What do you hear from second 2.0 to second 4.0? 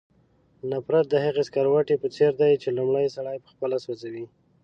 څېر دی چې لومړی سړی پخپله